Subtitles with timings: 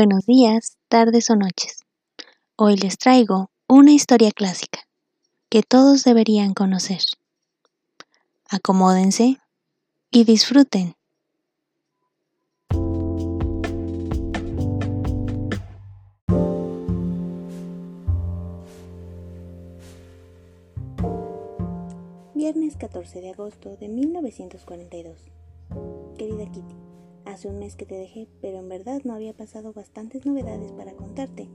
[0.00, 1.80] Buenos días, tardes o noches.
[2.54, 4.78] Hoy les traigo una historia clásica
[5.50, 7.00] que todos deberían conocer.
[8.48, 9.38] Acomódense
[10.12, 10.94] y disfruten.
[22.36, 25.18] Viernes 14 de agosto de 1942.
[26.16, 26.87] Querida Kitty,
[27.28, 30.92] hace un mes que te dejé, pero en verdad no había pasado bastantes novedades para
[30.94, 31.48] contarte,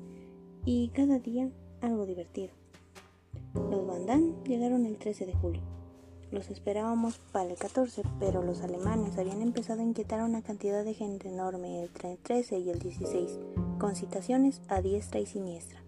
[0.66, 1.50] y cada día
[1.82, 2.54] algo divertido.
[3.56, 5.62] Los Van llegaron el 13 de julio.
[6.32, 10.84] Los esperábamos para el 14, pero los alemanes habían empezado a inquietar a una cantidad
[10.84, 13.40] de gente enorme el 13 y el 16,
[13.80, 15.84] con citaciones a diestra y siniestra.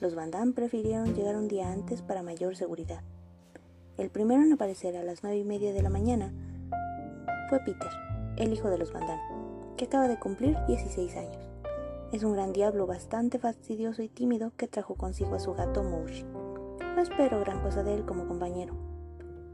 [0.00, 3.02] Los Van prefirieron llegar un día antes para mayor seguridad.
[3.96, 6.32] El primero en aparecer a las nueve y media de la mañana
[7.48, 7.90] fue Peter,
[8.42, 9.06] el hijo de los Van
[9.76, 11.50] que acaba de cumplir 16 años.
[12.12, 16.24] Es un gran diablo bastante fastidioso y tímido que trajo consigo a su gato Mouche.
[16.94, 18.74] No espero gran cosa de él como compañero.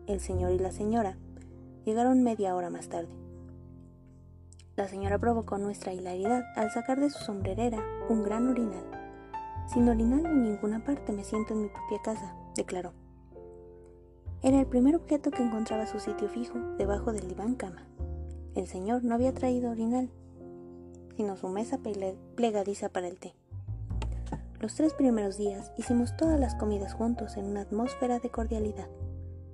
[0.06, 1.16] El señor y la señora
[1.84, 3.14] llegaron media hora más tarde.
[4.74, 8.84] La señora provocó nuestra hilaridad al sacar de su sombrerera un gran orinal.
[9.66, 12.92] Sin orinal en ninguna parte me siento en mi propia casa, declaró.
[14.42, 17.87] Era el primer objeto que encontraba su sitio fijo debajo del diván cama.
[18.58, 20.10] El señor no había traído orinal,
[21.16, 21.78] sino su mesa
[22.34, 23.36] plegadiza para el té.
[24.58, 28.88] Los tres primeros días hicimos todas las comidas juntos en una atmósfera de cordialidad.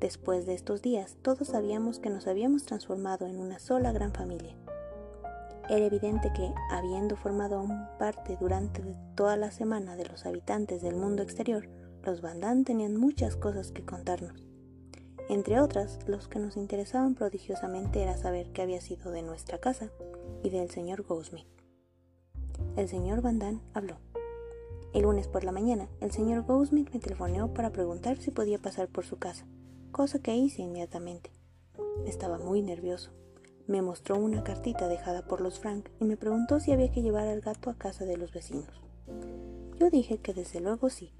[0.00, 4.56] Después de estos días, todos sabíamos que nos habíamos transformado en una sola gran familia.
[5.68, 8.80] Era evidente que, habiendo formado aún parte durante
[9.14, 11.68] toda la semana de los habitantes del mundo exterior,
[12.04, 14.53] los Van tenían muchas cosas que contarnos.
[15.28, 19.90] Entre otras, los que nos interesaban prodigiosamente era saber qué había sido de nuestra casa
[20.42, 21.46] y del señor Goldsmith.
[22.76, 23.96] El señor Van Damme habló.
[24.92, 28.88] El lunes por la mañana, el señor Goldsmith me telefoneó para preguntar si podía pasar
[28.88, 29.46] por su casa,
[29.92, 31.32] cosa que hice inmediatamente.
[32.04, 33.10] Estaba muy nervioso.
[33.66, 37.26] Me mostró una cartita dejada por los Frank y me preguntó si había que llevar
[37.28, 38.82] al gato a casa de los vecinos.
[39.78, 41.14] Yo dije que desde luego sí.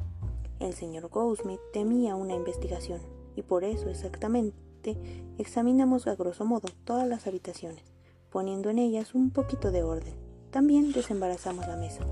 [0.60, 4.97] El señor Goldsmith temía una investigación y por eso exactamente
[5.39, 7.84] examinamos a grosso modo todas las habitaciones,
[8.31, 10.15] poniendo en ellas un poquito de orden.
[10.50, 12.05] También desembarazamos la mesa.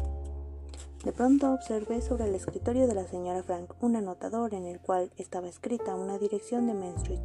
[1.04, 5.12] De pronto observé sobre el escritorio de la señora Frank un anotador en el cual
[5.16, 7.20] estaba escrita una dirección de Main Street.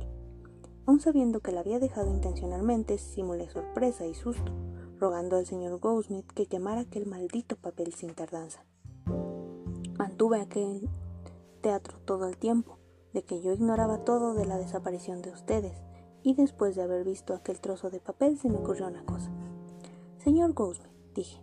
[0.88, 4.52] Aun sabiendo que la había dejado intencionalmente, simulé sorpresa y susto,
[5.00, 8.66] rogando al señor Goldsmith que quemara aquel maldito papel sin tardanza.
[9.97, 10.90] Mantuve aquel
[11.62, 12.76] teatro todo el tiempo,
[13.17, 15.73] de que yo ignoraba todo de la desaparición de ustedes,
[16.22, 19.31] y después de haber visto aquel trozo de papel se me ocurrió una cosa.
[20.19, 21.41] Señor Goldsmith, dije,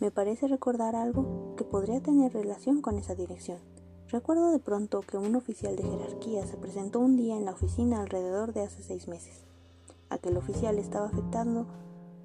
[0.00, 3.58] me parece recordar algo que podría tener relación con esa dirección.
[4.08, 8.00] Recuerdo de pronto que un oficial de jerarquía se presentó un día en la oficina
[8.00, 9.44] alrededor de hace seis meses.
[10.08, 11.66] Aquel oficial estaba afectando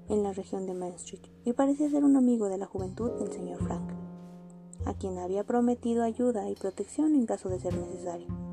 [0.08, 3.30] en la región de Main Street y parecía ser un amigo de la juventud del
[3.30, 3.90] señor Frank,
[4.86, 8.47] a quien había prometido ayuda y protección en caso de ser necesario.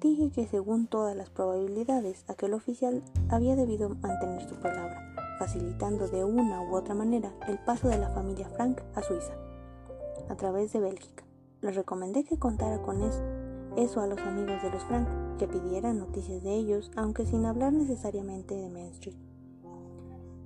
[0.00, 6.24] Dije que según todas las probabilidades, aquel oficial había debido mantener su palabra, facilitando de
[6.24, 9.34] una u otra manera el paso de la familia Frank a Suiza,
[10.30, 11.24] a través de Bélgica.
[11.60, 15.06] Les recomendé que contara con eso, a los amigos de los Frank,
[15.38, 19.18] que pidieran noticias de ellos, aunque sin hablar necesariamente de Main Street.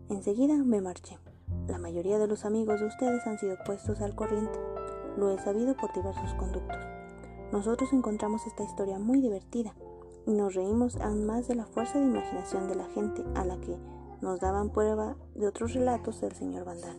[0.08, 1.16] Enseguida me marché.
[1.68, 4.58] La mayoría de los amigos de ustedes han sido puestos al corriente.
[5.16, 6.93] Lo he sabido por diversos conductos.
[7.54, 9.76] Nosotros encontramos esta historia muy divertida
[10.26, 13.60] y nos reímos aún más de la fuerza de imaginación de la gente a la
[13.60, 13.78] que
[14.20, 16.98] nos daban prueba de otros relatos del señor Vandal.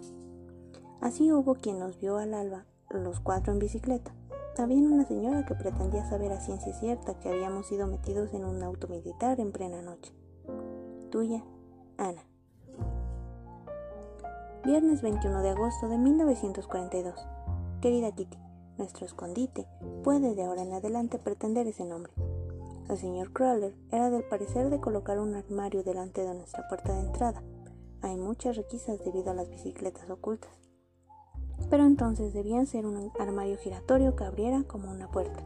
[1.01, 4.15] Así hubo quien nos vio al alba, los cuatro en bicicleta.
[4.57, 8.63] Había una señora que pretendía saber a ciencia cierta que habíamos sido metidos en un
[8.63, 10.13] auto militar en plena noche.
[11.11, 11.43] Tuya,
[11.97, 12.23] Ana.
[14.63, 17.27] Viernes 21 de agosto de 1942.
[17.81, 18.44] Querida Kitty,
[18.77, 19.67] nuestro escondite
[20.03, 22.13] puede de ahora en adelante pretender ese nombre.
[22.89, 26.99] El señor Crawler era del parecer de colocar un armario delante de nuestra puerta de
[27.01, 27.41] entrada.
[28.01, 30.51] Hay muchas requisas debido a las bicicletas ocultas.
[31.69, 35.41] Pero entonces debían ser un armario giratorio que abriera como una puerta.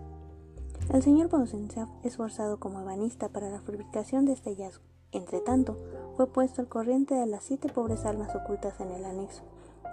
[0.94, 1.70] El señor Bowsen
[2.04, 4.84] esforzado como ebanista para la fabricación de este hallazgo.
[5.12, 5.78] Entre tanto,
[6.18, 9.44] fue puesto al corriente de las siete pobres almas ocultas en el anexo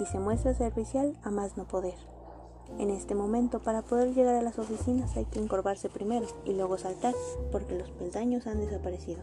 [0.00, 2.15] y se muestra servicial a más no poder.
[2.78, 6.78] En este momento, para poder llegar a las oficinas hay que encorvarse primero y luego
[6.78, 7.14] saltar,
[7.50, 9.22] porque los peldaños han desaparecido.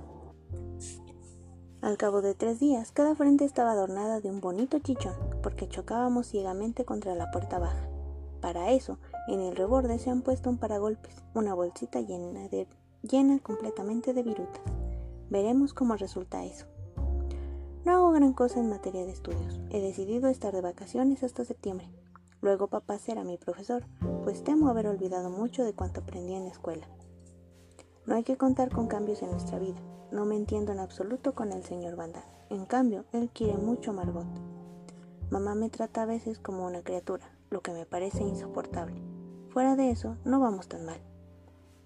[1.82, 6.28] Al cabo de tres días, cada frente estaba adornada de un bonito chichón, porque chocábamos
[6.28, 7.90] ciegamente contra la puerta baja.
[8.40, 12.48] Para eso, en el reborde se han puesto un paragolpes, una bolsita llena,
[13.02, 14.62] llena completamente de virutas.
[15.30, 16.66] Veremos cómo resulta eso.
[17.86, 19.60] No hago gran cosa en materia de estudios.
[19.70, 21.90] He decidido estar de vacaciones hasta septiembre.
[22.44, 23.86] Luego papá será mi profesor,
[24.26, 26.86] pues temo haber olvidado mucho de cuanto aprendí en la escuela.
[28.06, 29.80] No hay que contar con cambios en nuestra vida.
[30.12, 32.26] No me entiendo en absoluto con el señor Vandal.
[32.50, 34.28] En cambio, él quiere mucho a Margot.
[35.30, 39.02] Mamá me trata a veces como una criatura, lo que me parece insoportable.
[39.48, 41.00] Fuera de eso, no vamos tan mal.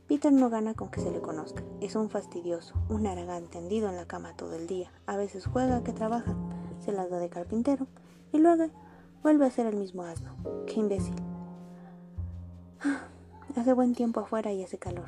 [0.07, 1.63] Peter no gana con que se le conozca.
[1.81, 4.91] Es un fastidioso, un aragán tendido en la cama todo el día.
[5.05, 6.35] A veces juega que trabaja,
[6.79, 7.85] se las da de carpintero
[8.33, 8.71] y luego
[9.27, 10.31] vuelve a ser el mismo asno.
[10.67, 11.13] ¡Qué imbécil!
[13.57, 15.03] Hace buen tiempo afuera y hace calor.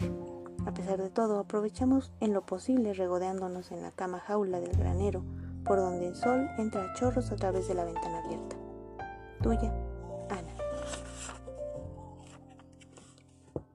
[0.66, 5.24] A pesar de todo, aprovechamos en lo posible regodeándonos en la cama jaula del granero,
[5.64, 8.58] por donde el sol entra a chorros a través de la ventana abierta.
[9.42, 9.74] Tuya,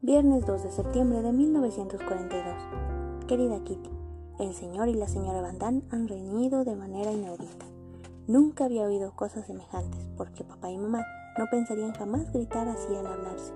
[0.02, 3.26] Viernes 2 de septiembre de 1942.
[3.26, 3.90] Querida Kitty,
[4.40, 7.64] el señor y la señora Van Damme han reñido de manera inaudita.
[8.26, 11.04] Nunca había oído cosas semejantes, porque papá y mamá
[11.38, 13.52] no pensarían jamás gritar así al hablarse.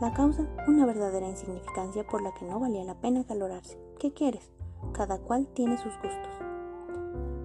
[0.00, 3.78] La causa, una verdadera insignificancia por la que no valía la pena calorarse.
[3.98, 4.50] ¿Qué quieres?
[4.92, 6.32] Cada cual tiene sus gustos.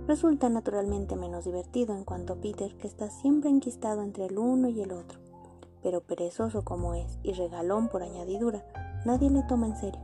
[0.08, 4.70] Resulta naturalmente menos divertido en cuanto a Peter, que está siempre enquistado entre el uno
[4.70, 5.20] y el otro
[5.82, 8.64] pero perezoso como es y regalón por añadidura,
[9.06, 10.02] nadie le toma en serio.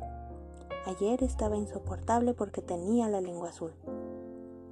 [0.85, 3.73] Ayer estaba insoportable porque tenía la lengua azul,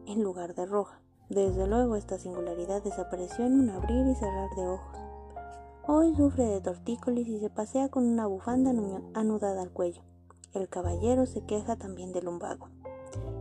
[0.06, 1.03] en lugar de roja.
[1.34, 5.00] Desde luego esta singularidad desapareció en un abrir y cerrar de ojos.
[5.88, 8.72] Hoy sufre de tortícolis y se pasea con una bufanda
[9.16, 10.04] anudada al cuello.
[10.54, 12.70] El caballero se queja también del lumbago.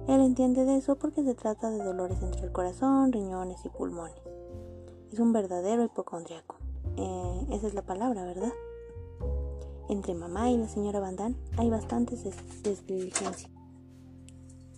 [0.08, 4.16] Él entiende de eso porque se trata de dolores entre el corazón, riñones y pulmones.
[5.12, 6.56] Es un verdadero hipocondriaco.
[6.96, 8.52] Eh, esa es la palabra, ¿verdad?
[9.90, 12.24] Entre mamá y la señora Van hay bastantes
[12.62, 13.50] desdiligencias.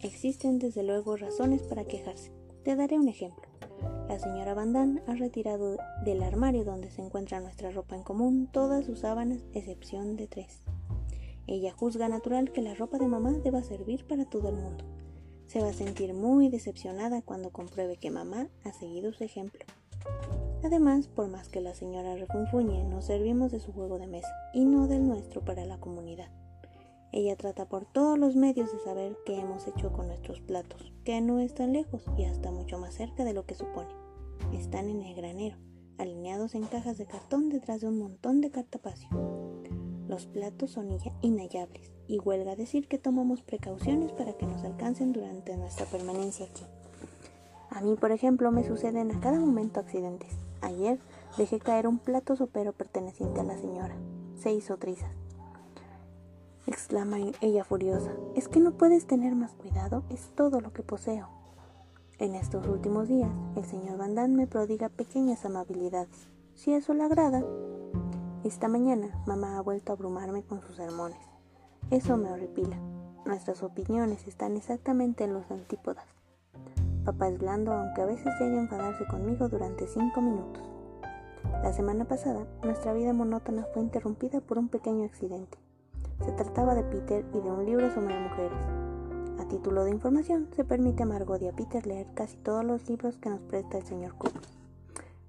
[0.00, 2.43] Existen desde luego razones para quejarse.
[2.64, 3.44] Te daré un ejemplo.
[4.08, 8.86] La señora Van ha retirado del armario donde se encuentra nuestra ropa en común todas
[8.86, 10.62] sus sábanas, excepción de tres.
[11.46, 14.82] Ella juzga natural que la ropa de mamá deba servir para todo el mundo.
[15.46, 19.62] Se va a sentir muy decepcionada cuando compruebe que mamá ha seguido su ejemplo.
[20.62, 24.64] Además, por más que la señora refunfuñe, nos servimos de su juego de mesa y
[24.64, 26.30] no del nuestro para la comunidad.
[27.16, 31.20] Ella trata por todos los medios de saber qué hemos hecho con nuestros platos, que
[31.20, 33.94] no están lejos y hasta mucho más cerca de lo que supone.
[34.52, 35.56] Están en el granero,
[35.96, 39.08] alineados en cajas de cartón detrás de un montón de cartapacio.
[40.08, 40.88] Los platos son
[41.22, 46.64] inhallables y huelga decir que tomamos precauciones para que nos alcancen durante nuestra permanencia aquí.
[47.70, 50.32] A mí, por ejemplo, me suceden a cada momento accidentes.
[50.62, 50.98] Ayer
[51.38, 53.94] dejé caer un plato sopero perteneciente a la señora.
[54.36, 55.23] Se hizo trizas.
[56.66, 58.10] Exclama ella furiosa.
[58.34, 60.02] ¿Es que no puedes tener más cuidado?
[60.08, 61.28] Es todo lo que poseo.
[62.18, 66.28] En estos últimos días, el señor Van me prodiga pequeñas amabilidades.
[66.54, 67.44] Si eso le agrada.
[68.44, 71.18] Esta mañana, mamá ha vuelto a abrumarme con sus sermones.
[71.90, 72.78] Eso me horripila.
[73.26, 76.06] Nuestras opiniones están exactamente en los antípodas.
[77.04, 80.62] Papá es blando, aunque a veces llegue a enfadarse conmigo durante cinco minutos.
[81.62, 85.58] La semana pasada, nuestra vida monótona fue interrumpida por un pequeño accidente.
[86.22, 88.62] Se trataba de Peter y de un libro sobre mujeres.
[89.38, 92.88] A título de información, se permite a Margot y a Peter leer casi todos los
[92.88, 94.32] libros que nos presta el señor Cook.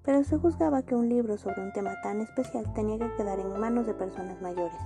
[0.03, 3.59] Pero se juzgaba que un libro sobre un tema tan especial tenía que quedar en
[3.59, 4.77] manos de personas mayores.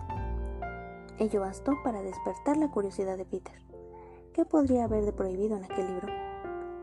[1.19, 3.55] Ello bastó para despertar la curiosidad de Peter.
[4.33, 6.07] ¿Qué podría haber de prohibido en aquel libro?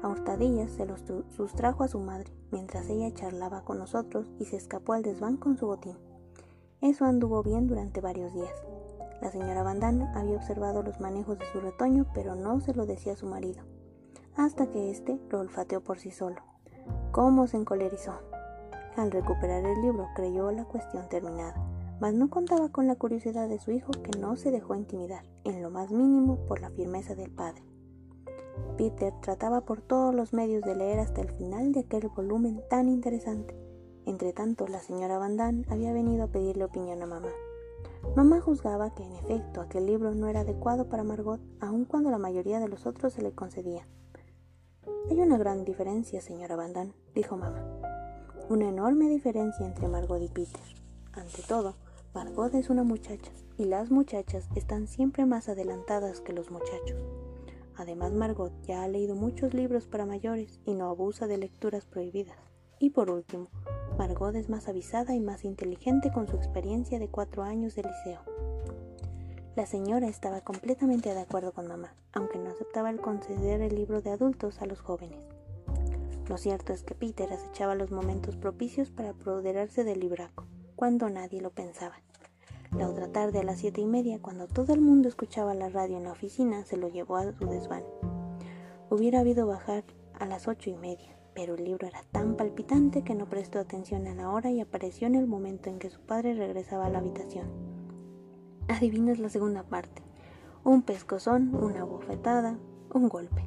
[0.02, 4.56] A hurtadillas se los sustrajo a su madre, mientras ella charlaba con nosotros y se
[4.56, 5.96] escapó al desván con su botín.
[6.82, 8.52] Eso anduvo bien durante varios días.
[9.20, 13.14] La señora Bandana había observado los manejos de su retoño, pero no se lo decía
[13.14, 13.62] a su marido,
[14.36, 16.42] hasta que éste lo olfateó por sí solo.
[17.12, 18.14] ¿Cómo se encolerizó?
[18.96, 21.54] Al recuperar el libro creyó la cuestión terminada,
[22.00, 25.62] mas no contaba con la curiosidad de su hijo que no se dejó intimidar, en
[25.62, 27.62] lo más mínimo, por la firmeza del padre.
[28.76, 32.88] Peter trataba por todos los medios de leer hasta el final de aquel volumen tan
[32.88, 33.56] interesante.
[34.04, 37.28] Entretanto, la señora Van Damme había venido a pedirle opinión a mamá.
[38.14, 42.18] Mamá juzgaba que en efecto aquel libro no era adecuado para Margot, aun cuando la
[42.18, 43.86] mayoría de los otros se le concedía.
[45.10, 47.64] Hay una gran diferencia, señora Damme, dijo mamá.
[48.48, 50.60] Una enorme diferencia entre Margot y Peter.
[51.12, 51.76] Ante todo,
[52.14, 56.98] Margot es una muchacha, y las muchachas están siempre más adelantadas que los muchachos.
[57.76, 62.38] Además, Margot ya ha leído muchos libros para mayores y no abusa de lecturas prohibidas.
[62.78, 63.48] Y por último,
[63.98, 68.20] Margot es más avisada y más inteligente con su experiencia de cuatro años de liceo.
[69.56, 74.02] La señora estaba completamente de acuerdo con mamá, aunque no aceptaba el conceder el libro
[74.02, 75.18] de adultos a los jóvenes.
[76.28, 81.40] Lo cierto es que Peter acechaba los momentos propicios para apoderarse del libraco, cuando nadie
[81.40, 82.02] lo pensaba.
[82.76, 85.96] La otra tarde a las siete y media, cuando todo el mundo escuchaba la radio
[85.96, 87.84] en la oficina, se lo llevó a su desván.
[88.90, 89.84] Hubiera habido bajar
[90.18, 94.06] a las ocho y media, pero el libro era tan palpitante que no prestó atención
[94.06, 96.98] a la hora y apareció en el momento en que su padre regresaba a la
[96.98, 97.46] habitación.
[98.68, 100.02] Adivinas la segunda parte.
[100.64, 102.58] Un pescozón, una bofetada,
[102.92, 103.44] un golpe.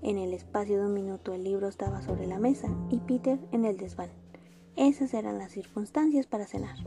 [0.00, 3.66] En el espacio de un minuto el libro estaba sobre la mesa y Peter en
[3.66, 4.10] el desván.
[4.76, 6.78] Esas eran las circunstancias para cenar.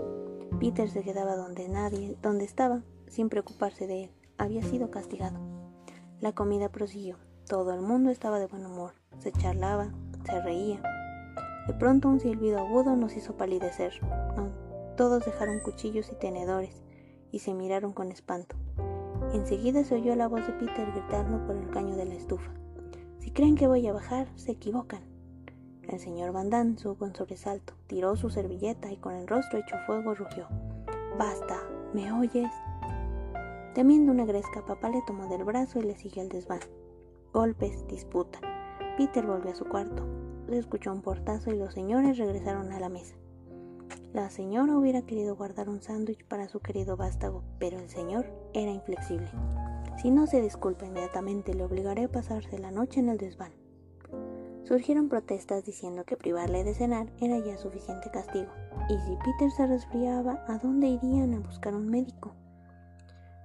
[0.60, 4.12] Peter se quedaba donde nadie, donde estaba, sin preocuparse de él.
[4.40, 5.40] Había sido castigado.
[6.22, 7.18] La comida prosiguió.
[7.48, 8.94] Todo el mundo estaba de buen humor.
[9.20, 9.94] Se charlaba,
[10.26, 10.82] se reía.
[11.68, 13.94] De pronto un silbido agudo nos hizo palidecer.
[14.98, 16.84] Todos dejaron cuchillos y tenedores
[17.32, 18.56] y se miraron con espanto.
[19.34, 22.52] Enseguida se oyó la voz de Peter gritando por el caño de la estufa.
[23.20, 25.02] Si creen que voy a bajar, se equivocan.
[25.88, 30.14] El señor Van Damme subió sobresalto, tiró su servilleta y con el rostro hecho fuego
[30.14, 30.48] rugió.
[31.18, 31.58] Basta,
[31.94, 32.52] ¿me oyes?
[33.74, 36.60] Temiendo una gresca, papá le tomó del brazo y le siguió al desván.
[37.34, 38.40] Golpes, disputa.
[38.98, 40.06] Peter volvió a su cuarto.
[40.48, 43.16] Se escuchó un portazo y los señores regresaron a la mesa.
[44.14, 48.70] La señora hubiera querido guardar un sándwich para su querido vástago, pero el señor era
[48.70, 49.28] inflexible.
[50.00, 53.52] Si no se disculpa inmediatamente, le obligaré a pasarse la noche en el desván.
[54.66, 58.52] Surgieron protestas diciendo que privarle de cenar era ya suficiente castigo,
[58.90, 62.36] y si Peter se resfriaba, ¿a dónde irían a buscar un médico?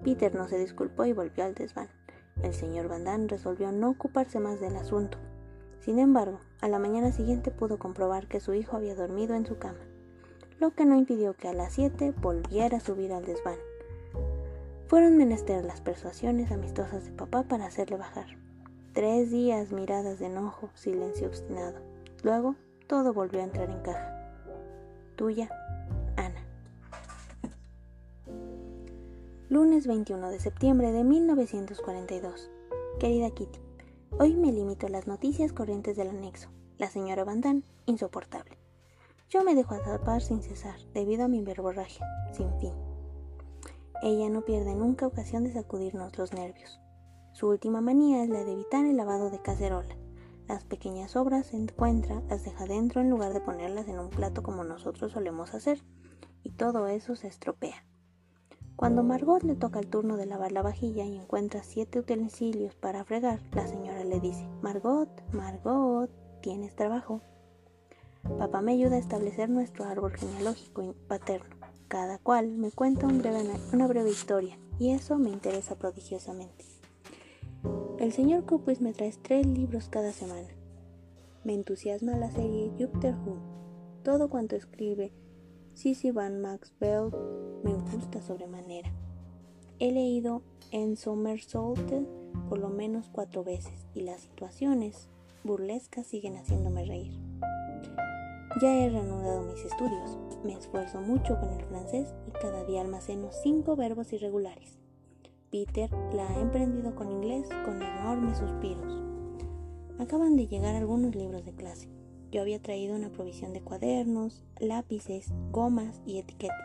[0.05, 1.89] Peter no se disculpó y volvió al desván.
[2.43, 5.19] El señor Van Damme resolvió no ocuparse más del asunto.
[5.81, 9.59] Sin embargo, a la mañana siguiente pudo comprobar que su hijo había dormido en su
[9.59, 9.79] cama,
[10.59, 13.59] lo que no impidió que a las siete volviera a subir al desván.
[14.89, 18.27] Fueron menester las persuasiones amistosas de papá para hacerle bajar.
[18.95, 21.79] Tres días miradas de enojo, silencio obstinado.
[22.23, 22.57] Luego
[22.87, 24.33] todo volvió a entrar en caja.
[25.15, 25.51] Tuya,
[26.17, 26.43] Ana.
[29.51, 32.51] Lunes 21 de septiembre de 1942.
[32.99, 33.61] Querida Kitty,
[34.17, 36.49] Hoy me limito a las noticias corrientes del anexo.
[36.77, 38.59] La señora Damme, insoportable.
[39.29, 42.73] Yo me dejo atrapar sin cesar, debido a mi verborragia, sin fin.
[44.03, 46.81] Ella no pierde nunca ocasión de sacudirnos los nervios.
[47.33, 49.97] Su última manía es la de evitar el lavado de cacerola.
[50.49, 54.43] Las pequeñas obras se encuentra, las deja dentro en lugar de ponerlas en un plato
[54.43, 55.85] como nosotros solemos hacer,
[56.43, 57.85] y todo eso se estropea.
[58.79, 63.05] Cuando Margot le toca el turno de lavar la vajilla y encuentra siete utensilios para
[63.05, 66.09] fregar, la señora le dice, Margot, Margot,
[66.43, 67.21] tienes trabajo.
[68.39, 71.57] Papá me ayuda a establecer nuestro árbol genealógico paterno.
[71.89, 76.65] Cada cual me cuenta una breve historia y eso me interesa prodigiosamente.
[77.99, 80.51] El señor Cupis me trae tres libros cada semana.
[81.43, 83.39] Me entusiasma la serie Jupiter Who.
[84.05, 85.11] Todo cuanto escribe
[85.79, 87.13] Sissy Van Maxwell
[87.63, 88.91] me gusta sobremanera.
[89.79, 90.43] He leído
[90.73, 91.93] en Somersault
[92.49, 95.09] por lo menos cuatro veces y las situaciones
[95.45, 97.13] burlescas siguen haciéndome reír.
[98.61, 103.31] Ya he reanudado mis estudios, me esfuerzo mucho con el francés y cada día almaceno
[103.31, 104.81] cinco verbos irregulares.
[105.53, 109.01] Peter la ha emprendido con inglés con enormes suspiros.
[110.01, 111.98] Acaban de llegar algunos libros de clase.
[112.31, 116.59] Yo había traído una provisión de cuadernos, lápices, gomas y etiquetas.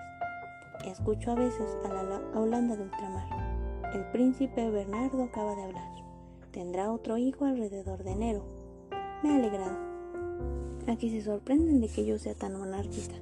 [0.86, 3.94] Escucho a veces a la Holanda de ultramar.
[3.94, 5.90] El príncipe Bernardo acaba de hablar.
[6.52, 8.44] Tendrá otro hijo alrededor de enero.
[9.24, 9.78] Me ha alegrado.
[10.88, 13.16] Aquí se sorprenden de que yo sea tan monárquica.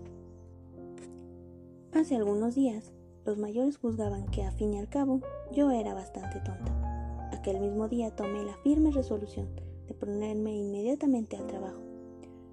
[1.93, 2.91] Hace algunos días,
[3.23, 5.21] los mayores juzgaban que a fin y al cabo
[5.51, 7.29] yo era bastante tonta.
[7.31, 9.47] Aquel mismo día tomé la firme resolución
[9.87, 11.90] de ponerme inmediatamente al trabajo.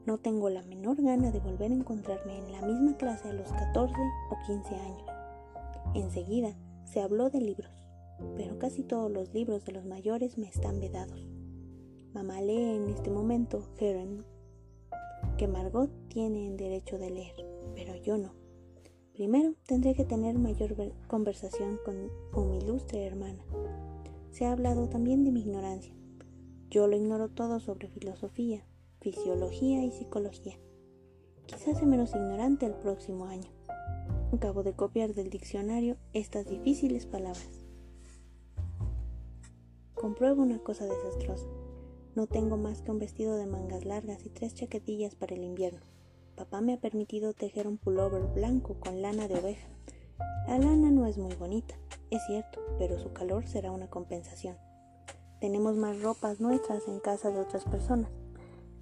[0.09, 3.53] No tengo la menor gana de volver a encontrarme en la misma clase a los
[3.53, 3.95] 14
[4.31, 5.05] o 15 años.
[5.95, 7.71] Enseguida se habló de libros,
[8.35, 11.29] pero casi todos los libros de los mayores me están vedados.
[12.15, 14.25] Mamá lee en este momento Heron,
[15.37, 18.33] que Margot tiene en derecho de leer, pero yo no.
[19.13, 20.75] Primero tendré que tener mayor
[21.07, 23.45] conversación con, con mi ilustre hermana.
[24.31, 25.93] Se ha hablado también de mi ignorancia.
[26.71, 28.65] Yo lo ignoro todo sobre filosofía,
[29.01, 30.59] fisiología y psicología.
[31.47, 33.51] Quizás sea menos ignorante el próximo año.
[34.33, 37.65] Acabo de copiar del diccionario estas difíciles palabras.
[39.95, 41.49] Compruebo una cosa desastrosa.
[42.15, 45.81] No tengo más que un vestido de mangas largas y tres chaquetillas para el invierno.
[46.37, 49.69] Papá me ha permitido tejer un pullover blanco con lana de oveja.
[50.47, 51.75] La lana no es muy bonita,
[52.11, 54.57] es cierto, pero su calor será una compensación.
[55.41, 58.11] Tenemos más ropas nuestras en casa de otras personas.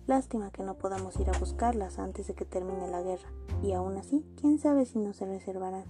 [0.06, 3.28] Lástima que no podamos ir a buscarlas antes de que termine la guerra,
[3.62, 5.84] y aún así, quién sabe si no se reservarán.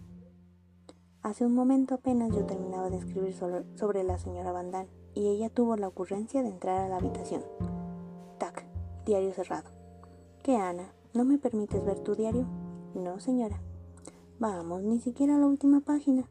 [1.23, 4.71] Hace un momento apenas yo terminaba de escribir sobre, la señora Van
[5.13, 7.43] y ella tuvo la ocurrencia de entrar a la habitación.
[8.39, 8.65] Tac,
[9.05, 9.69] diario cerrado.
[10.43, 10.93] ¿Qué, Ana?
[11.13, 12.47] ¿No me permites ver tu diario?
[12.95, 13.61] No, señora.
[14.39, 16.29] Vamos, ni siquiera la última página.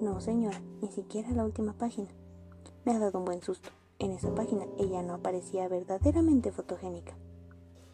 [0.00, 2.08] No, señora, ni siquiera la última página.
[2.84, 3.70] Me ha dado un buen susto.
[3.98, 7.14] En esa página ella no aparecía verdaderamente fotogénica.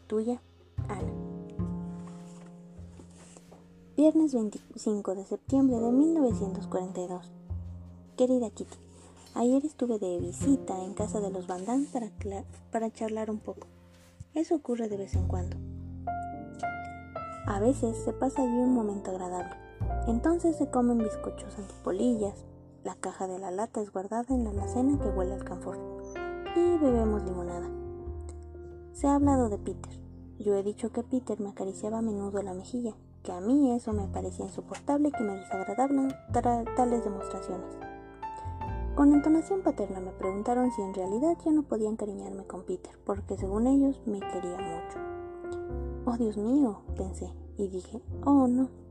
[0.06, 0.42] Tuya,
[0.88, 1.12] Ana.
[3.96, 7.32] Viernes 25 de septiembre de 1942.
[8.16, 8.76] Querida Kitty,
[9.36, 12.08] Ayer estuve de visita en casa de los Bandán para,
[12.70, 13.66] para charlar un poco.
[14.32, 15.56] Eso ocurre de vez en cuando.
[17.46, 19.56] A veces se pasa allí un momento agradable.
[20.06, 22.44] Entonces se comen bizcochos antipolillas,
[22.84, 25.78] la caja de la lata es guardada en la alacena que huele al canfor
[26.54, 27.68] y bebemos limonada.
[28.92, 30.00] Se ha hablado de Peter.
[30.38, 33.92] Yo he dicho que Peter me acariciaba a menudo la mejilla, que a mí eso
[33.92, 36.14] me parecía insoportable y que me desagradable
[36.76, 37.74] tales demostraciones.
[38.94, 43.36] Con entonación paterna me preguntaron si en realidad ya no podía encariñarme con Peter, porque
[43.36, 44.98] según ellos me quería mucho.
[46.04, 48.83] Oh Dios mío, pensé, y dije, oh no.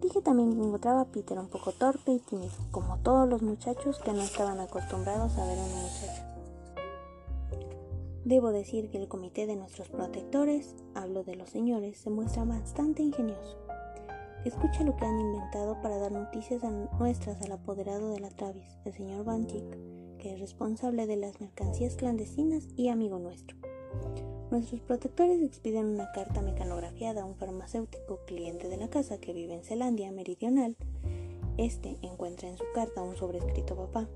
[0.00, 3.98] Dije también que encontraba a Peter un poco torpe y tímido, como todos los muchachos
[3.98, 6.26] que no estaban acostumbrados a ver a una muchacha.
[8.24, 13.02] Debo decir que el comité de nuestros protectores, hablo de los señores, se muestra bastante
[13.02, 13.56] ingenioso.
[14.44, 16.62] Escucha lo que han inventado para dar noticias
[16.98, 21.40] nuestras al apoderado de la Travis, el señor Van Dijk, que es responsable de las
[21.40, 23.56] mercancías clandestinas y amigo nuestro.
[24.48, 29.54] Nuestros protectores expiden una carta mecanografiada a un farmacéutico cliente de la casa que vive
[29.54, 30.76] en Zelandia Meridional.
[31.56, 34.08] Este encuentra en su carta un sobrescrito papá.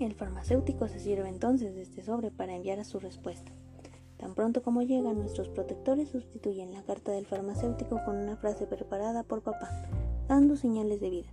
[0.00, 3.52] El farmacéutico se sirve entonces de este sobre para enviar a su respuesta.
[4.16, 9.22] Tan pronto como llegan, nuestros protectores sustituyen la carta del farmacéutico con una frase preparada
[9.22, 9.70] por papá,
[10.26, 11.28] dando señales de vida.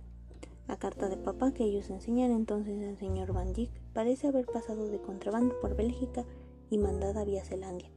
[0.68, 4.86] La carta de papá que ellos enseñan entonces al señor Van Dijk parece haber pasado
[4.86, 6.24] de contrabando por Bélgica
[6.70, 7.90] y mandada vía Zelandia.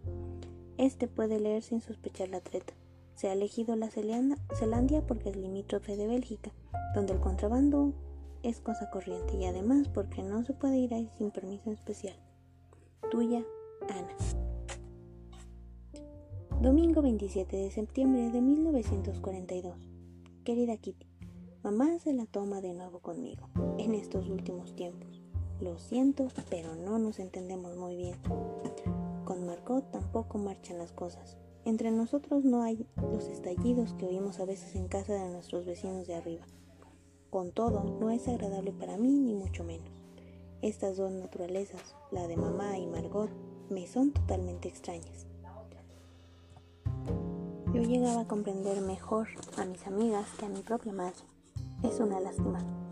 [0.77, 2.73] Este puede leer sin sospechar la treta.
[3.15, 6.51] Se ha elegido la Zelandia porque es limítrofe de Bélgica,
[6.95, 7.93] donde el contrabando
[8.41, 12.15] es cosa corriente y además porque no se puede ir ahí sin permiso especial.
[13.11, 13.45] Tuya,
[13.89, 14.15] Ana.
[16.61, 19.89] Domingo 27 de septiembre de 1942.
[20.43, 21.07] Querida Kitty,
[21.63, 25.22] mamá se la toma de nuevo conmigo en estos últimos tiempos.
[25.63, 28.17] Lo siento, pero no nos entendemos muy bien.
[29.23, 31.37] Con Margot tampoco marchan las cosas.
[31.63, 36.05] Entre nosotros no hay los estallidos que oímos a veces en casa de nuestros vecinos
[36.05, 36.43] de arriba.
[37.29, 39.87] Con todo, no es agradable para mí ni mucho menos.
[40.61, 43.29] Estas dos naturalezas, la de mamá y Margot,
[43.69, 45.27] me son totalmente extrañas.
[47.73, 51.23] Yo llegaba a comprender mejor a mis amigas que a mi propia madre.
[51.83, 52.82] Es una lástima.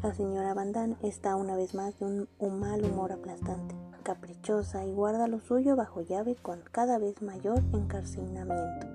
[0.00, 2.06] La señora Van está una vez más de
[2.38, 7.58] un, mal humor aplastante, caprichosa y guarda lo suyo bajo llave con cada vez mayor
[7.72, 8.86] encarcelamiento.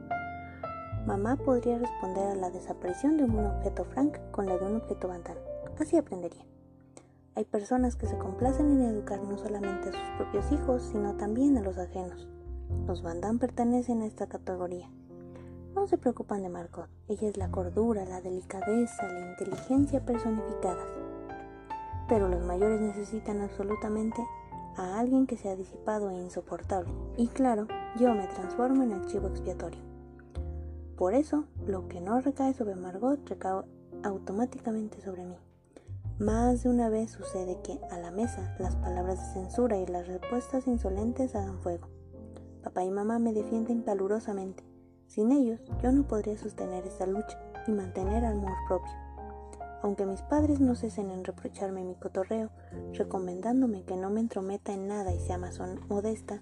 [1.06, 5.10] Mamá podría responder a la desaparición de un objeto Frank con la de un objeto
[5.10, 5.24] Van
[5.78, 6.46] Así aprendería.
[7.36, 11.58] Hay personas que se complacen en educar no solamente a sus propios hijos, sino también
[11.58, 12.30] a los ajenos.
[12.88, 14.90] Los Van pertenecen a esta categoría.
[15.76, 16.88] No se preocupan de Margot.
[17.08, 20.88] Ella es la cordura, la delicadeza, la inteligencia personificadas.
[22.08, 24.24] Pero los mayores necesitan absolutamente
[24.78, 26.94] a alguien que sea disipado e insoportable.
[27.18, 27.68] Y claro,
[28.00, 29.80] yo me transformo en archivo expiatorio.
[30.96, 33.64] Por eso, lo que no recae sobre Margot recae
[34.04, 35.38] automáticamente sobre mí.
[36.20, 40.08] Más de una vez sucede que a la mesa las palabras de censura y las
[40.08, 41.88] respuestas insolentes hagan fuego.
[42.62, 44.64] Papá y mamá me defienden calurosamente
[45.14, 48.92] sin ellos, yo no podría sostener esta lucha y mantener amor propio.
[49.84, 52.50] Aunque mis padres no cesen en reprocharme mi cotorreo,
[52.94, 56.42] recomendándome que no me entrometa en nada y sea más modesta,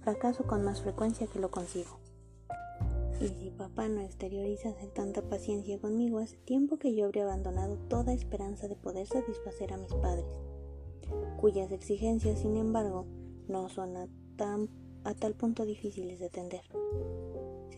[0.00, 2.00] fracaso con más frecuencia que lo consigo.
[3.20, 8.12] Y si papá no exterioriza tanta paciencia conmigo, hace tiempo que yo habría abandonado toda
[8.12, 10.26] esperanza de poder satisfacer a mis padres,
[11.36, 13.06] cuyas exigencias, sin embargo,
[13.46, 14.08] no son a,
[15.04, 16.62] a tal punto difíciles de atender.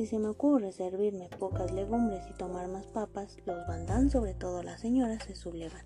[0.00, 4.62] Si se me ocurre servirme pocas legumbres y tomar más papas, los bandán, sobre todo
[4.62, 5.84] las señoras, se sublevan.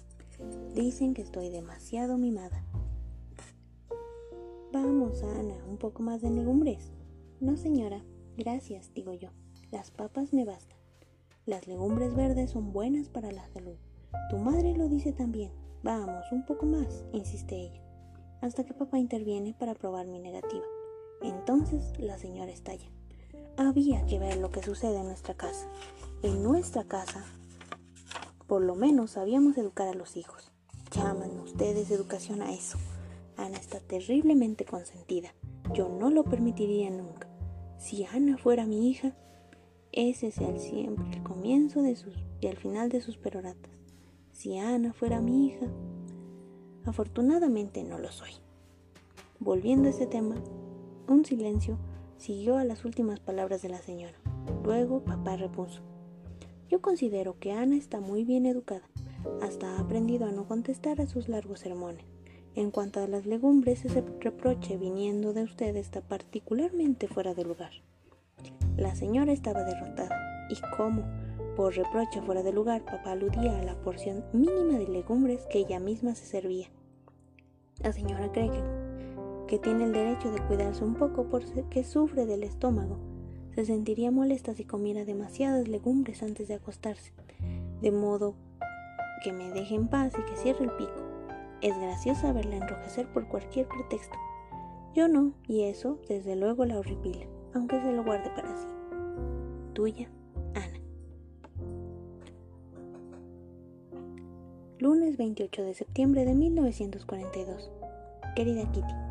[0.73, 2.65] Dicen que estoy demasiado mimada.
[4.73, 6.93] Vamos, Ana, un poco más de legumbres.
[7.41, 8.05] No, señora,
[8.37, 9.31] gracias, digo yo.
[9.73, 10.79] Las papas me bastan.
[11.45, 13.79] Las legumbres verdes son buenas para la salud.
[14.31, 15.51] Tu madre lo dice también.
[15.83, 17.83] Vamos, un poco más, insiste ella,
[18.43, 20.67] hasta que papá interviene para probar mi negativa.
[21.21, 22.94] Entonces la señora estalla.
[23.57, 25.69] Había que ver lo que sucede en nuestra casa.
[26.23, 27.25] En nuestra casa,
[28.49, 30.51] por lo menos sabíamos educar a los hijos.
[30.91, 32.79] Llaman ustedes educación a eso.
[33.37, 35.35] Ana está terriblemente consentida.
[35.73, 37.29] Yo no lo permitiría nunca.
[37.79, 39.17] Si Ana fuera mi hija,
[39.93, 41.81] ese es el siempre el comienzo
[42.41, 43.71] y el final de sus peroratas.
[44.33, 45.67] Si Ana fuera mi hija,
[46.85, 48.33] afortunadamente no lo soy.
[49.39, 50.35] Volviendo a ese tema,
[51.07, 51.79] un silencio
[52.25, 54.15] siguió a las últimas palabras de la señora.
[54.65, 55.83] Luego papá repuso.
[56.71, 58.89] Yo considero que Ana está muy bien educada.
[59.43, 62.07] Hasta ha aprendido a no contestar a sus largos sermones.
[62.55, 67.73] En cuanto a las legumbres, ese reproche viniendo de usted está particularmente fuera de lugar.
[68.79, 70.49] La señora estaba derrotada.
[70.49, 71.05] ¿Y cómo?
[71.57, 75.79] Por reproche fuera de lugar, papá aludía a la porción mínima de legumbres que ella
[75.79, 76.69] misma se servía.
[77.83, 78.51] La señora cree
[79.47, 82.99] que, tiene el derecho de cuidarse un poco porque sufre del estómago.
[83.55, 87.13] Se sentiría molesta si comiera demasiadas legumbres antes de acostarse,
[87.81, 88.35] de modo
[89.23, 90.93] que me deje en paz y que cierre el pico.
[91.61, 94.19] Es graciosa verla enrojecer por cualquier pretexto.
[94.95, 98.67] Yo no, y eso, desde luego, la horripila, aunque se lo guarde para sí.
[99.73, 100.09] Tuya,
[100.55, 100.81] Ana.
[104.79, 107.71] Lunes 28 de septiembre de 1942.
[108.37, 109.04] Querida Kitty,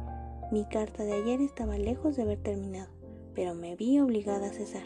[0.53, 2.91] mi carta de ayer estaba lejos de haber terminado,
[3.33, 4.85] pero me vi obligada a cesar.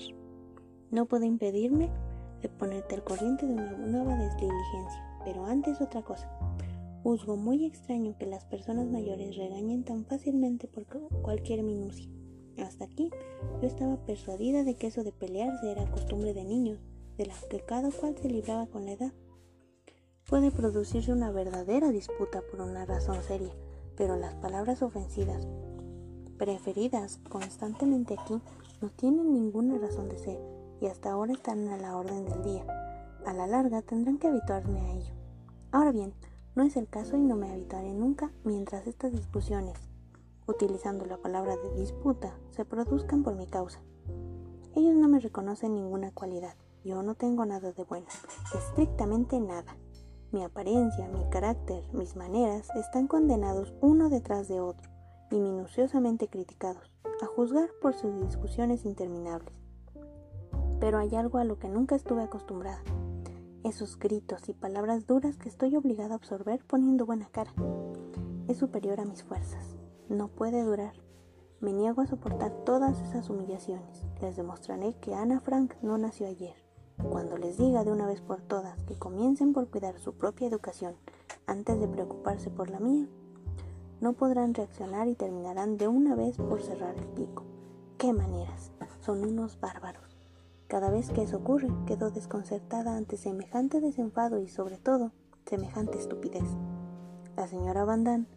[0.92, 1.90] No puedo impedirme
[2.42, 6.32] de ponerte al corriente de una nueva diligencia, pero antes otra cosa.
[7.04, 10.86] Juzgo muy extraño que las personas mayores regañen tan fácilmente por
[11.22, 12.10] cualquier minucia.
[12.60, 13.12] Hasta aquí
[13.62, 16.80] yo estaba persuadida de que eso de pelearse era costumbre de niños,
[17.18, 19.12] de la que cada cual se libraba con la edad.
[20.30, 23.54] Puede producirse una verdadera disputa por una razón seria,
[23.98, 25.48] pero las palabras ofensivas
[26.38, 28.40] preferidas constantemente aquí
[28.80, 30.40] no tienen ninguna razón de ser
[30.80, 32.66] y hasta ahora están a la orden del día.
[33.26, 35.14] A la larga tendrán que habituarme a ello.
[35.72, 36.14] Ahora bien,
[36.56, 39.78] no es el caso y no me habituaré nunca mientras estas discusiones,
[40.48, 43.82] utilizando la palabra de disputa, se produzcan por mi causa.
[44.76, 46.56] Ellos no me reconocen ninguna cualidad.
[46.84, 48.08] Yo no tengo nada de bueno,
[48.56, 49.76] estrictamente nada.
[50.32, 54.90] Mi apariencia, mi carácter, mis maneras están condenados uno detrás de otro
[55.32, 59.54] y minuciosamente criticados, a juzgar por sus discusiones interminables.
[60.80, 62.84] Pero hay algo a lo que nunca estuve acostumbrada
[63.68, 67.54] esos gritos y palabras duras que estoy obligada a absorber poniendo buena cara.
[68.48, 69.76] Es superior a mis fuerzas.
[70.10, 70.94] No puede durar.
[71.60, 74.06] Me niego a soportar todas esas humillaciones.
[74.22, 76.56] Les demostraré que Ana Frank no nació ayer.
[77.04, 80.96] Cuando les diga de una vez por todas que comiencen por cuidar su propia educación
[81.46, 83.08] antes de preocuparse por la mía,
[84.02, 87.44] no podrán reaccionar y terminarán de una vez por cerrar el pico.
[87.98, 88.72] ¡Qué maneras!
[89.00, 90.18] Son unos bárbaros.
[90.68, 95.12] Cada vez que eso ocurre, quedo desconcertada ante semejante desenfado y sobre todo
[95.46, 96.44] semejante estupidez.
[97.38, 98.28] La señora Van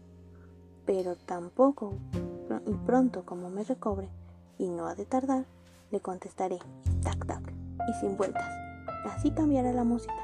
[0.85, 1.95] pero tampoco
[2.67, 4.09] y pronto como me recobre,
[4.59, 5.47] y no ha de tardar,
[5.91, 6.59] le contestaré,
[7.03, 7.60] tac tac,
[7.91, 8.49] y sin vueltas.
[9.05, 10.15] Así cambiará la música.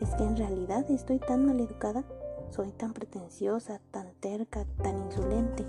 [0.00, 2.04] Es que en realidad estoy tan mal educada,
[2.50, 5.64] soy tan pretenciosa, tan terca, tan insolente,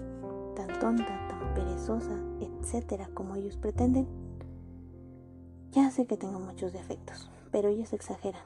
[0.56, 4.08] tan tonta, tan perezosa, etcétera, como ellos pretenden.
[5.72, 8.42] Ya sé que tengo muchos defectos, pero ellos exageran.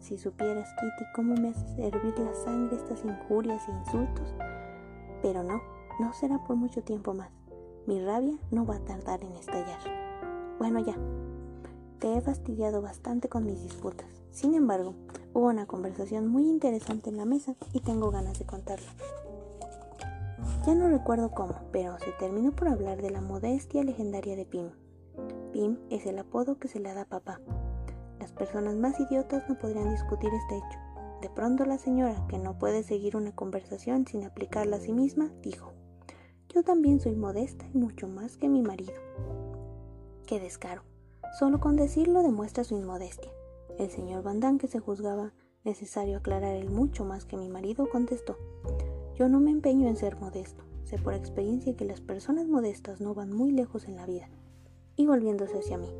[0.00, 4.34] Si supieras, Kitty, cómo me hace hervir la sangre estas injurias e insultos.
[5.22, 5.62] Pero no,
[5.98, 7.30] no será por mucho tiempo más.
[7.86, 9.80] Mi rabia no va a tardar en estallar.
[10.58, 10.94] Bueno, ya.
[11.98, 14.08] Te he fastidiado bastante con mis disputas.
[14.30, 14.94] Sin embargo,
[15.32, 18.92] hubo una conversación muy interesante en la mesa y tengo ganas de contarla.
[20.66, 24.70] Ya no recuerdo cómo, pero se terminó por hablar de la modestia legendaria de Pim
[25.52, 27.40] Pim es el apodo que se le da a papá.
[28.18, 30.78] Las personas más idiotas no podrían discutir este hecho.
[31.22, 35.30] De pronto la señora, que no puede seguir una conversación sin aplicarla a sí misma,
[35.42, 35.72] dijo,
[36.48, 38.94] Yo también soy modesta y mucho más que mi marido.
[40.26, 40.82] Qué descaro.
[41.34, 43.32] Solo con decirlo demuestra su inmodestia.
[43.76, 45.32] El señor Van que se juzgaba
[45.64, 48.38] necesario aclarar el mucho más que mi marido, contestó,
[49.16, 50.62] Yo no me empeño en ser modesto.
[50.84, 54.28] Sé por experiencia que las personas modestas no van muy lejos en la vida
[54.94, 55.92] y volviéndose hacia mí.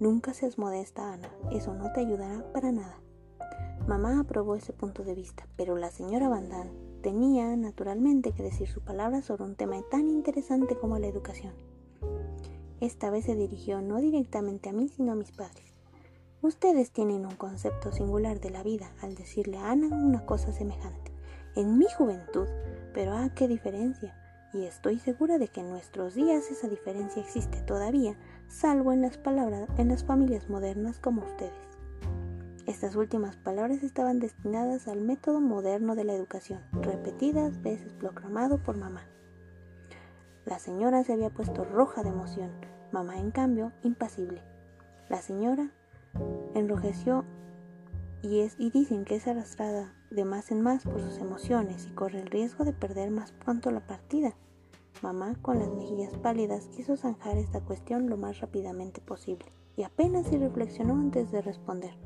[0.00, 2.98] Nunca seas modesta, Ana, eso no te ayudará para nada.
[3.86, 6.48] Mamá aprobó ese punto de vista, pero la señora Van
[7.00, 11.54] tenía, naturalmente, que decir su palabra sobre un tema tan interesante como la educación.
[12.84, 15.64] Esta vez se dirigió no directamente a mí, sino a mis padres.
[16.42, 21.10] Ustedes tienen un concepto singular de la vida al decirle a Ana una cosa semejante.
[21.56, 22.46] En mi juventud,
[22.92, 24.14] pero ah, qué diferencia.
[24.52, 28.18] Y estoy segura de que en nuestros días esa diferencia existe todavía,
[28.48, 31.52] salvo en las palabras en las familias modernas como ustedes.
[32.66, 38.76] Estas últimas palabras estaban destinadas al método moderno de la educación, repetidas veces proclamado por
[38.76, 39.06] mamá.
[40.44, 42.50] La señora se había puesto roja de emoción,
[42.94, 44.40] mamá en cambio impasible.
[45.08, 45.72] La señora
[46.54, 47.24] enrojeció
[48.22, 51.94] y, es, y dicen que es arrastrada de más en más por sus emociones y
[51.94, 54.36] corre el riesgo de perder más pronto la partida.
[55.02, 60.28] Mamá, con las mejillas pálidas, quiso zanjar esta cuestión lo más rápidamente posible y apenas
[60.28, 61.96] si reflexionó antes de responder.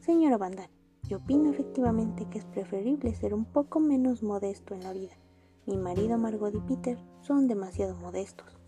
[0.00, 0.68] Señora Bandan,
[1.08, 5.14] yo opino efectivamente que es preferible ser un poco menos modesto en la vida.
[5.64, 8.63] Mi marido Margot y Peter son demasiado modestos.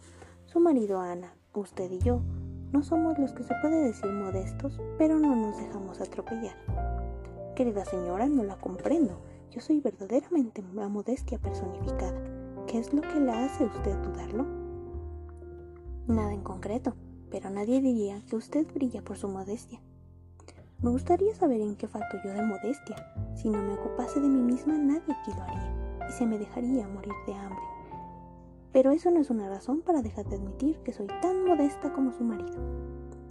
[0.46, 2.20] Su marido Ana, usted y yo
[2.72, 6.56] no somos los que se puede decir modestos, pero no nos dejamos atropellar.
[7.56, 9.18] Querida señora, no la comprendo.
[9.50, 12.22] Yo soy verdaderamente una modestia personificada.
[12.66, 14.46] ¿Qué es lo que la hace usted dudarlo?
[16.06, 16.94] Nada en concreto,
[17.30, 19.80] pero nadie diría que usted brilla por su modestia.
[20.80, 22.96] Me gustaría saber en qué falto yo de modestia.
[23.34, 26.86] Si no me ocupase de mí misma, nadie aquí lo haría, y se me dejaría
[26.86, 27.75] morir de hambre.
[28.76, 32.12] Pero eso no es una razón para dejar de admitir que soy tan modesta como
[32.12, 32.58] su marido.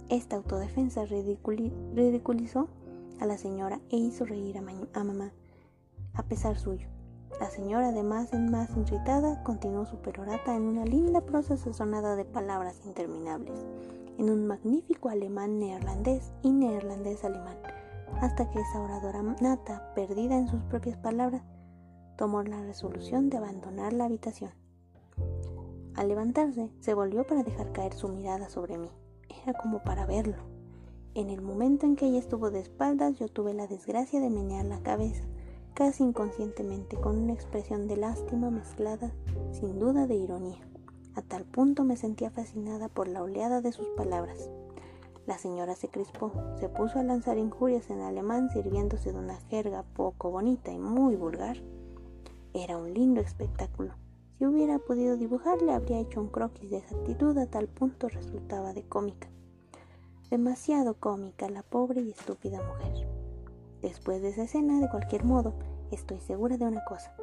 [0.08, 2.66] Esta autodefensa ridiculizó
[3.20, 5.30] a la señora e hizo reír a, mamá,
[6.14, 6.88] a pesar suyo.
[7.38, 12.16] La señora, de más en más irritada, continuó su perorata en una linda prosa sazonada
[12.16, 13.64] de palabras interminables,
[14.18, 17.56] en un magnífico alemán neerlandés y neerlandés alemán,
[18.20, 21.44] hasta que esa oradora nata, perdida en sus propias palabras,
[22.16, 24.65] tomó la resolución de abandonar la habitación.
[25.96, 28.90] Al levantarse, se volvió para dejar caer su mirada sobre mí.
[29.42, 30.36] Era como para verlo.
[31.14, 34.66] En el momento en que ella estuvo de espaldas, yo tuve la desgracia de menear
[34.66, 35.24] la cabeza,
[35.72, 39.14] casi inconscientemente, con una expresión de lástima mezclada,
[39.52, 40.60] sin duda, de ironía.
[41.14, 44.50] A tal punto me sentía fascinada por la oleada de sus palabras.
[45.26, 46.30] La señora se crispó,
[46.60, 51.16] se puso a lanzar injurias en alemán sirviéndose de una jerga poco bonita y muy
[51.16, 51.56] vulgar.
[52.52, 53.94] Era un lindo espectáculo.
[54.38, 58.74] Si hubiera podido dibujarle, habría hecho un croquis de esa actitud a tal punto resultaba
[58.74, 59.28] de cómica.
[60.30, 63.08] Demasiado cómica la pobre y estúpida mujer.
[63.80, 65.54] Después de esa escena, de cualquier modo,
[65.90, 67.14] estoy segura de una cosa.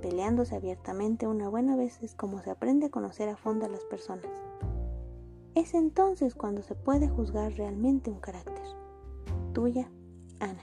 [0.00, 3.84] Peleándose abiertamente una buena vez es como se aprende a conocer a fondo a las
[3.84, 4.30] personas.
[5.56, 8.64] Es entonces cuando se puede juzgar realmente un carácter.
[9.52, 9.90] Tuya,
[10.38, 10.62] Ana.